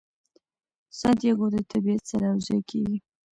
سانتیاګو 0.99 1.47
د 1.55 1.57
طبیعت 1.71 2.03
سره 2.11 2.25
یو 2.31 2.37
ځای 2.47 2.61
کیږي. 2.69 2.97